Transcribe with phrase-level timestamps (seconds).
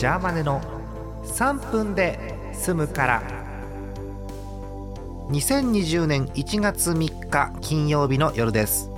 [0.00, 0.62] ジャーマネの
[1.24, 3.22] 3分で済むから。
[5.28, 8.90] 2020年1月3日金曜日の夜です。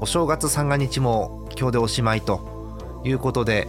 [0.00, 3.68] お正月三が日も今日でおしまいということで、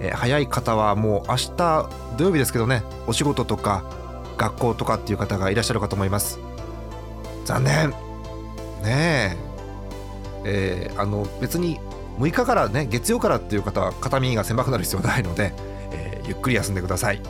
[0.00, 1.88] え早い方はもう明日
[2.18, 3.84] 土曜日ですけどねお仕事とか
[4.36, 6.40] 学校とかっていう方がいらっしゃるかと思います。
[7.44, 7.90] 残念。
[7.90, 7.94] ね
[8.82, 9.36] え。
[10.44, 11.78] えーあの別に
[12.18, 15.52] 6日からね月曜からっていう方は肩身が狭くなる必要はないので、
[15.92, 17.20] えーゆっくり休んでください、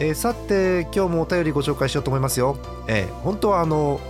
[0.00, 2.56] えーさて今日もお便りご紹介しようと思いますよ、
[2.88, 4.00] えー本当はあの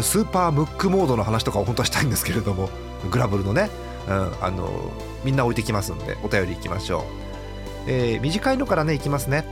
[0.00, 2.68] スーパームックモードの話とかを本当はしたいんですけれども
[3.10, 3.70] グラブルのね、
[4.08, 4.90] うん、あの
[5.24, 7.02] みんな置いてきますんでお便りいきましょう、
[7.86, 9.44] えー短いのからねいきますね。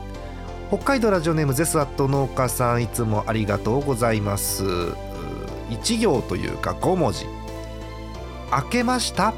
[0.73, 4.65] 北海道ラジオネームゼスアット農家さんいつもありがとうございます。
[5.69, 7.27] 1行というか5文字。
[8.53, 9.31] 開けました？
[9.31, 9.35] っ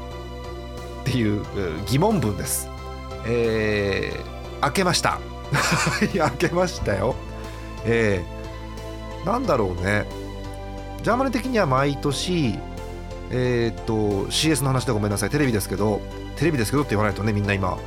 [1.05, 1.43] ていう
[1.87, 2.69] 疑問文です。
[3.25, 5.19] えー、開けました。
[6.13, 7.15] いや開けましたよ。
[7.85, 10.05] えー、なんだろうね。
[11.03, 12.57] ジャーマネ的には毎年
[13.31, 13.93] えーっと
[14.31, 15.29] CS の話でごめんなさい。
[15.29, 16.01] テレビですけど
[16.35, 17.77] テレビですけどって言わないとねみんな今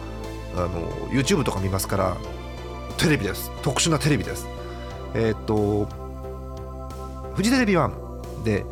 [0.56, 0.68] あの
[1.10, 2.16] YouTube とか見ますから
[2.96, 3.50] テレビです。
[3.62, 4.46] 特殊なテレビです。
[5.14, 5.88] えーっと
[7.34, 8.64] フジテレビ1で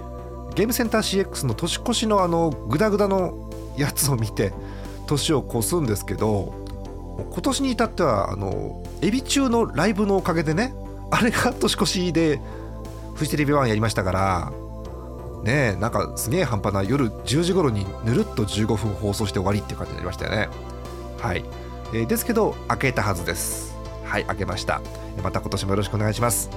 [0.57, 4.53] ゲームセンター CX の年越しのあのグダグダのやつを見て
[5.07, 6.55] 年を越すんですけど
[7.31, 10.75] 今年に至ってはあのエビ中のライブのおかげでね
[11.11, 12.41] あれが年越しで
[13.15, 14.53] フジテレビ1やりましたから
[15.45, 20.49] ねえなんかすげえ半端な夜10時頃にぬるっと15分放送して終わりっていう感じになりましたよね。
[21.19, 21.45] はい、
[21.93, 23.77] えーですけど開けたはずです。
[24.05, 24.81] はい開けました。
[25.23, 26.51] また今年もよろしくお願いします。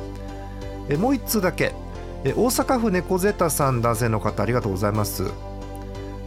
[0.90, 1.74] えもう一通だけ。
[2.24, 5.32] え大阪府猫ゼタさん男性の方ありがとうございます、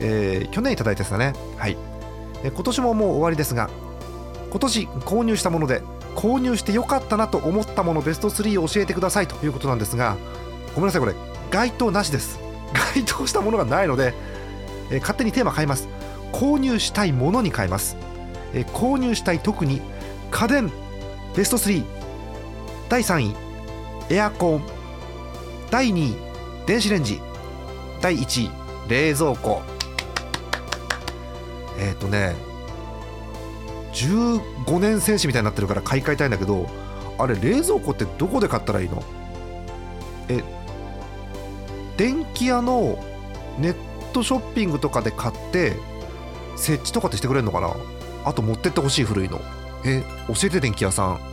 [0.01, 1.33] えー去年いただいたやつだね。
[1.57, 1.77] はい、
[2.45, 3.71] え今年ももう終わりですが
[4.51, 5.83] 今年購入したもので
[6.14, 10.17] 購入してよかったなと思ったものベスト3を教えてくださいということなんですが
[10.75, 11.14] ごめんなさいこれ。
[11.51, 12.39] 該当なしです。
[12.95, 14.14] 該当したものがないので、
[14.91, 15.89] えー勝手にテーマ変えます。
[16.33, 17.97] 購入したいものに変えます、
[18.55, 19.81] えー購入したい特に
[20.31, 20.73] 家電
[21.36, 21.85] ベスト3
[22.89, 23.35] 第3位
[24.11, 24.82] エアコン
[25.72, 26.16] 第2位
[26.66, 27.18] 電子レンジ。
[28.02, 28.50] 第1位
[28.90, 29.62] 冷蔵庫。
[31.78, 32.36] えっ、とね
[33.94, 36.68] 15年選手みたいになってるから買い替えたいんだけど
[37.18, 39.02] あれ冷蔵庫ってどこで買ったらいいの？
[40.28, 40.44] え
[41.96, 42.98] 電気屋の
[43.58, 43.74] ネッ
[44.12, 45.72] トショッピングとかで買って
[46.56, 47.74] 設置とかってしてくれるのかな？
[48.27, 49.40] あと持ってってほしい古いの。
[49.86, 51.32] え教えて電気屋さん。